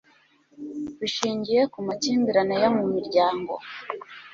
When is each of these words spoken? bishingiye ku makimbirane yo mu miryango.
bishingiye 0.99 1.61
ku 1.71 1.77
makimbirane 1.87 2.55
yo 2.63 2.69
mu 2.77 2.85
miryango. 2.93 3.53